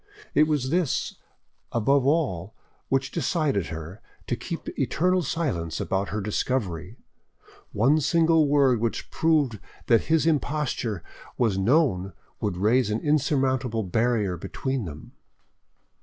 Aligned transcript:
It 0.33 0.47
was 0.47 0.71
this 0.71 1.17
above 1.71 2.07
all 2.07 2.55
which 2.89 3.11
decided 3.11 3.67
her 3.67 4.01
to 4.25 4.35
keep 4.35 4.67
eternal 4.69 5.21
silence 5.21 5.79
about 5.79 6.09
her 6.09 6.21
discovery; 6.21 6.97
one 7.71 7.99
single 8.01 8.47
word 8.47 8.79
which 8.79 9.11
proved 9.11 9.59
that 9.85 10.05
his 10.05 10.25
imposture 10.25 11.03
was 11.37 11.59
known 11.59 12.13
would 12.39 12.57
raise 12.57 12.89
an 12.89 13.01
insurmountable 13.01 13.83
barrier 13.83 14.37
between 14.37 14.85
them. 14.85 15.11